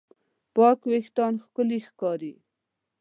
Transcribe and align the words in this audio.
پاک 0.55 0.79
وېښتيان 0.89 1.33
ښکلي 1.43 1.79
ښکاري. 1.87 2.33